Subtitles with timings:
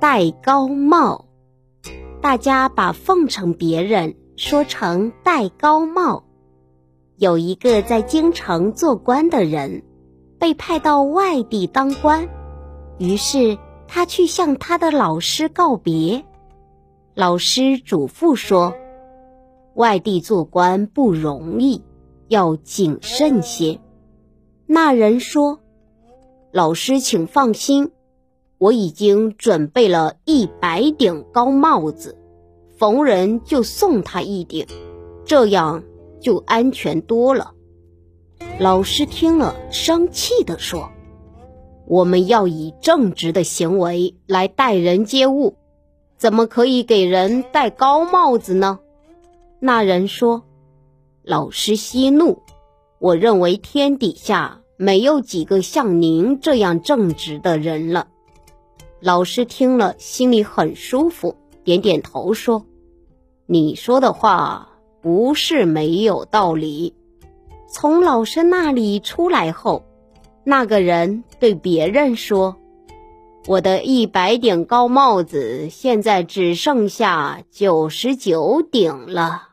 [0.00, 1.26] 戴高帽。
[2.20, 6.24] 大家把奉承别人说成戴高帽。
[7.16, 9.82] 有一个在京城做官的人，
[10.38, 12.28] 被派到外地当官，
[12.98, 13.58] 于是
[13.88, 16.24] 他去向他的老师告别。
[17.14, 18.74] 老师嘱咐说
[19.74, 21.82] ：“外地做官不容易，
[22.28, 23.80] 要谨慎些。”
[24.66, 25.58] 那人说
[26.52, 27.90] ：“老师，请放心，
[28.58, 32.18] 我已经准备了一百顶高帽子，
[32.76, 34.66] 逢人就送他一顶，
[35.24, 35.82] 这样。”
[36.20, 37.52] 就安全多了。
[38.58, 40.90] 老师听了，生气地说
[41.86, 45.54] ：“我们要以正直的行为来待人接物，
[46.16, 48.80] 怎么可以给人戴高帽子呢？”
[49.62, 50.42] 那人说
[51.22, 52.42] ：“老师息怒，
[52.98, 58.08] 我认为天底下没有几个像您这样正直的人了。”
[59.00, 61.34] 老师听了，心里很舒服，
[61.64, 62.64] 点点头说
[63.46, 64.68] ：“你说的话。”
[65.00, 66.92] 不是没有道理。
[67.68, 69.84] 从老师那里出来后，
[70.42, 72.56] 那个人对别人说
[73.46, 79.50] ：“我的一百顶高帽子现在只剩下九十九顶了。”